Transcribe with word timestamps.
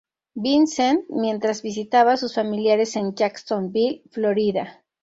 Vincent 0.35 1.03
mientras 1.09 1.61
visitaba 1.61 2.13
a 2.13 2.17
sus 2.17 2.33
familiares 2.33 2.95
en 2.95 3.13
Jacksonville, 3.13 4.01
Florida. 4.09 4.81